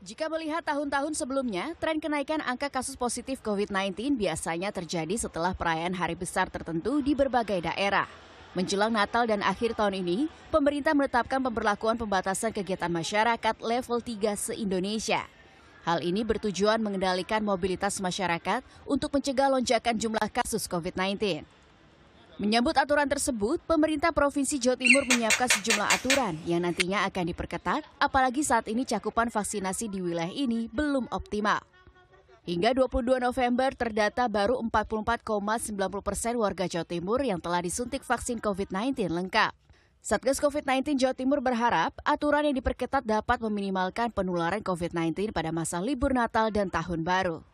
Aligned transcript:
Jika 0.00 0.32
melihat 0.32 0.64
tahun-tahun 0.64 1.12
sebelumnya, 1.12 1.76
tren 1.76 2.00
kenaikan 2.00 2.40
angka 2.40 2.72
kasus 2.72 2.96
positif 2.96 3.44
COVID-19 3.44 4.16
biasanya 4.16 4.72
terjadi 4.72 5.12
setelah 5.12 5.52
perayaan 5.52 5.92
hari 5.92 6.16
besar 6.16 6.48
tertentu 6.48 7.04
di 7.04 7.12
berbagai 7.12 7.60
daerah. 7.60 8.08
Menjelang 8.56 8.96
Natal 8.96 9.28
dan 9.28 9.44
akhir 9.44 9.76
tahun 9.76 10.00
ini, 10.00 10.32
pemerintah 10.48 10.96
menetapkan 10.96 11.44
pemberlakuan 11.44 12.00
pembatasan 12.00 12.48
kegiatan 12.48 12.88
masyarakat 12.88 13.60
level 13.60 14.00
3 14.00 14.56
se-Indonesia. 14.56 15.28
Hal 15.84 16.00
ini 16.00 16.24
bertujuan 16.24 16.80
mengendalikan 16.80 17.44
mobilitas 17.44 18.00
masyarakat 18.00 18.64
untuk 18.88 19.12
mencegah 19.12 19.52
lonjakan 19.52 20.00
jumlah 20.00 20.28
kasus 20.32 20.64
COVID-19. 20.64 21.44
Menyambut 22.40 22.72
aturan 22.80 23.04
tersebut, 23.04 23.60
pemerintah 23.68 24.16
Provinsi 24.16 24.56
Jawa 24.56 24.80
Timur 24.80 25.04
menyiapkan 25.04 25.44
sejumlah 25.44 25.92
aturan 25.92 26.40
yang 26.48 26.64
nantinya 26.64 27.04
akan 27.04 27.28
diperketat, 27.28 27.84
apalagi 28.00 28.40
saat 28.40 28.64
ini 28.64 28.88
cakupan 28.88 29.28
vaksinasi 29.28 29.92
di 29.92 30.00
wilayah 30.00 30.32
ini 30.32 30.64
belum 30.72 31.04
optimal. 31.12 31.60
Hingga 32.48 32.72
22 32.72 33.20
November 33.20 33.76
terdata 33.76 34.24
baru 34.32 34.56
44,90 34.72 36.00
persen 36.00 36.40
warga 36.40 36.64
Jawa 36.64 36.88
Timur 36.88 37.20
yang 37.20 37.44
telah 37.44 37.60
disuntik 37.60 38.00
vaksin 38.00 38.40
COVID-19 38.40 39.12
lengkap. 39.12 39.52
Satgas 40.00 40.40
COVID-19 40.40 40.96
Jawa 40.96 41.12
Timur 41.12 41.44
berharap 41.44 41.92
aturan 42.08 42.48
yang 42.48 42.56
diperketat 42.56 43.04
dapat 43.04 43.36
meminimalkan 43.44 44.16
penularan 44.16 44.64
COVID-19 44.64 45.36
pada 45.36 45.52
masa 45.52 45.76
libur 45.76 46.16
Natal 46.16 46.48
dan 46.48 46.72
Tahun 46.72 47.04
Baru. 47.04 47.44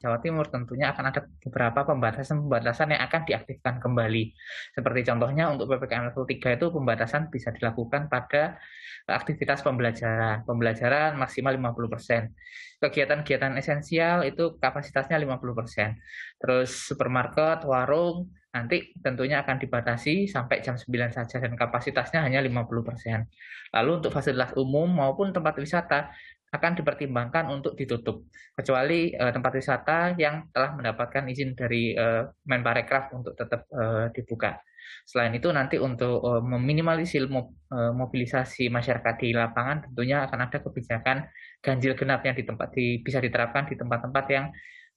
Jawa 0.00 0.16
Timur 0.24 0.48
tentunya 0.48 0.96
akan 0.96 1.12
ada 1.12 1.28
beberapa 1.44 1.84
pembatasan-pembatasan 1.84 2.96
yang 2.96 3.04
akan 3.04 3.20
diaktifkan 3.28 3.84
kembali. 3.84 4.32
Seperti 4.72 5.00
contohnya 5.04 5.52
untuk 5.52 5.68
PPKM 5.68 6.08
level 6.08 6.24
3 6.24 6.56
itu 6.56 6.66
pembatasan 6.72 7.28
bisa 7.28 7.52
dilakukan 7.52 8.08
pada 8.08 8.56
aktivitas 9.04 9.60
pembelajaran. 9.60 10.48
Pembelajaran 10.48 11.20
maksimal 11.20 11.52
50%. 11.52 12.32
Kegiatan-kegiatan 12.80 13.60
esensial 13.60 14.24
itu 14.24 14.56
kapasitasnya 14.56 15.20
50%. 15.20 16.00
Terus 16.40 16.72
supermarket, 16.72 17.68
warung, 17.68 18.32
nanti 18.56 18.96
tentunya 19.04 19.44
akan 19.44 19.60
dibatasi 19.60 20.24
sampai 20.26 20.64
jam 20.64 20.80
9 20.80 20.88
saja 21.12 21.36
dan 21.44 21.52
kapasitasnya 21.52 22.24
hanya 22.24 22.40
50%. 22.40 23.28
Lalu 23.76 23.90
untuk 24.00 24.16
fasilitas 24.16 24.56
umum 24.56 24.88
maupun 24.88 25.30
tempat 25.30 25.60
wisata 25.60 26.08
akan 26.50 26.72
dipertimbangkan 26.82 27.46
untuk 27.46 27.78
ditutup 27.78 28.26
kecuali 28.58 29.14
uh, 29.14 29.30
tempat 29.30 29.52
wisata 29.54 30.18
yang 30.18 30.50
telah 30.50 30.74
mendapatkan 30.74 31.22
izin 31.30 31.54
dari 31.54 31.94
uh, 31.94 32.26
Menparekraf 32.46 33.14
untuk 33.14 33.38
tetap 33.38 33.70
uh, 33.70 34.10
dibuka. 34.10 34.58
Selain 35.06 35.30
itu 35.30 35.46
nanti 35.54 35.78
untuk 35.78 36.22
uh, 36.22 36.42
meminimalisir 36.42 37.30
mo 37.30 37.54
uh, 37.70 37.94
mobilisasi 37.94 38.66
masyarakat 38.66 39.14
di 39.22 39.30
lapangan 39.30 39.86
tentunya 39.86 40.26
akan 40.26 40.38
ada 40.50 40.58
kebijakan 40.58 41.30
ganjil 41.62 41.94
genap 41.94 42.26
yang 42.26 42.34
di 42.34 42.44
tempat 42.46 42.68
di, 42.74 42.98
bisa 42.98 43.22
diterapkan 43.22 43.70
di 43.70 43.78
tempat-tempat 43.78 44.24
yang 44.30 44.46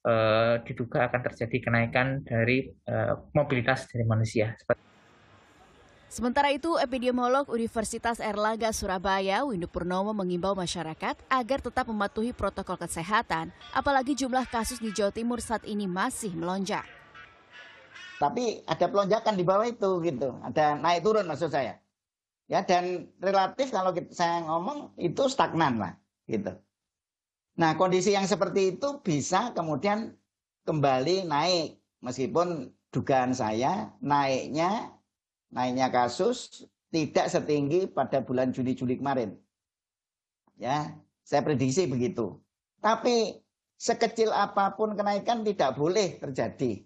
uh, 0.06 0.58
diduga 0.66 1.06
akan 1.06 1.20
terjadi 1.30 1.56
kenaikan 1.70 2.26
dari 2.26 2.66
uh, 2.90 3.30
mobilitas 3.36 3.86
dari 3.90 4.02
manusia. 4.02 4.54
Seperti 4.58 4.93
Sementara 6.14 6.54
itu, 6.54 6.78
epidemiolog 6.78 7.50
Universitas 7.50 8.22
Erlangga 8.22 8.70
Surabaya, 8.70 9.42
Windu 9.42 9.66
Purnomo 9.66 10.14
mengimbau 10.14 10.54
masyarakat 10.54 11.18
agar 11.26 11.58
tetap 11.58 11.90
mematuhi 11.90 12.30
protokol 12.30 12.78
kesehatan, 12.78 13.50
apalagi 13.74 14.14
jumlah 14.14 14.46
kasus 14.46 14.78
di 14.78 14.94
Jawa 14.94 15.10
Timur 15.10 15.42
saat 15.42 15.66
ini 15.66 15.90
masih 15.90 16.30
melonjak. 16.38 16.86
Tapi 18.22 18.62
ada 18.62 18.86
pelonjakan 18.86 19.34
di 19.34 19.42
bawah 19.42 19.66
itu 19.66 19.90
gitu, 20.06 20.38
ada 20.38 20.78
naik 20.78 21.02
turun 21.02 21.26
maksud 21.26 21.50
saya. 21.50 21.82
Ya 22.46 22.62
dan 22.62 23.10
relatif 23.18 23.74
kalau 23.74 23.90
saya 24.14 24.46
ngomong 24.46 24.94
itu 25.02 25.26
stagnan 25.26 25.82
lah 25.82 25.98
gitu. 26.30 26.54
Nah 27.58 27.74
kondisi 27.74 28.14
yang 28.14 28.30
seperti 28.30 28.78
itu 28.78 29.02
bisa 29.02 29.50
kemudian 29.50 30.14
kembali 30.62 31.26
naik 31.26 31.74
meskipun 32.06 32.70
dugaan 32.94 33.34
saya 33.34 33.90
naiknya 33.98 34.94
naiknya 35.54 35.88
kasus 35.94 36.66
tidak 36.90 37.30
setinggi 37.30 37.86
pada 37.86 38.20
bulan 38.20 38.50
Juni-Juli 38.50 38.98
kemarin. 38.98 39.38
Ya, 40.58 40.94
saya 41.22 41.42
prediksi 41.46 41.86
begitu. 41.86 42.38
Tapi 42.82 43.38
sekecil 43.78 44.30
apa 44.34 44.74
pun 44.74 44.98
kenaikan 44.98 45.46
tidak 45.46 45.78
boleh 45.78 46.18
terjadi. 46.18 46.82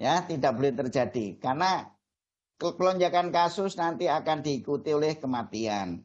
Ya, 0.00 0.24
tidak 0.24 0.56
boleh 0.56 0.72
terjadi 0.72 1.36
karena 1.36 1.92
kelonjakan 2.56 3.32
kasus 3.32 3.76
nanti 3.76 4.08
akan 4.08 4.40
diikuti 4.40 4.96
oleh 4.96 5.16
kematian. 5.20 6.00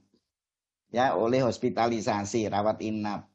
Ya, 0.92 1.16
oleh 1.16 1.44
hospitalisasi, 1.44 2.48
rawat 2.48 2.80
inap. 2.80 3.28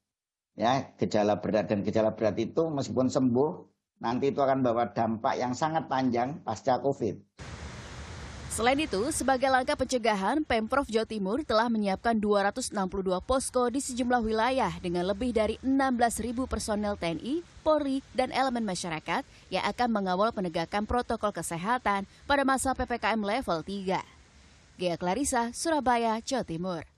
Ya, 0.57 0.93
gejala 0.97 1.41
berat 1.41 1.73
dan 1.73 1.85
gejala 1.85 2.13
berat 2.13 2.37
itu 2.37 2.69
meskipun 2.69 3.09
sembuh 3.09 3.53
nanti 4.01 4.33
itu 4.33 4.41
akan 4.41 4.65
bawa 4.65 4.93
dampak 4.93 5.37
yang 5.37 5.53
sangat 5.53 5.89
panjang 5.89 6.41
pasca 6.45 6.81
Covid. 6.81 7.21
Selain 8.51 8.75
itu, 8.83 8.99
sebagai 9.15 9.47
langkah 9.47 9.79
pencegahan, 9.79 10.43
Pemprov 10.43 10.83
Jawa 10.91 11.07
Timur 11.07 11.39
telah 11.47 11.71
menyiapkan 11.71 12.19
262 12.19 12.75
posko 13.23 13.71
di 13.71 13.79
sejumlah 13.79 14.19
wilayah 14.19 14.75
dengan 14.83 15.07
lebih 15.07 15.31
dari 15.31 15.55
16.000 15.63 16.51
personel 16.51 16.99
TNI, 16.99 17.47
Polri, 17.63 18.03
dan 18.11 18.35
elemen 18.35 18.67
masyarakat 18.67 19.23
yang 19.55 19.65
akan 19.71 19.89
mengawal 19.95 20.35
penegakan 20.35 20.83
protokol 20.83 21.31
kesehatan 21.31 22.11
pada 22.27 22.43
masa 22.43 22.75
PPKM 22.75 23.23
level 23.23 23.63
3. 23.63 24.03
Gia 24.83 24.95
Clarissa, 24.99 25.55
Surabaya, 25.55 26.19
Jawa 26.19 26.43
Timur. 26.43 26.90